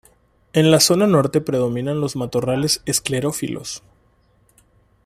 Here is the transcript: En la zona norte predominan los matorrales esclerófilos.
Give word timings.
En 0.53 0.71
la 0.71 0.79
zona 0.79 1.05
norte 1.05 1.41
predominan 1.41 2.01
los 2.01 2.15
matorrales 2.15 2.81
esclerófilos. 2.87 3.83